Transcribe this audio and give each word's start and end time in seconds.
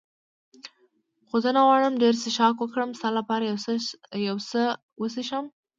خو 1.27 1.35
زه 1.43 1.49
نه 1.55 1.61
غواړم 1.67 1.93
ډېر 2.03 2.13
څښاک 2.21 2.55
وکړم، 2.59 2.89
ستا 2.99 3.09
لپاره 3.17 3.43
یو 4.29 4.37
څه 4.49 4.63
څښم. 5.15 5.45